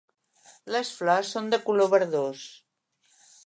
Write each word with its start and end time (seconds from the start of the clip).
Les 0.75 0.93
flors 1.01 1.33
són 1.35 1.53
de 1.55 1.59
color 1.67 1.93
verdós. 1.95 2.43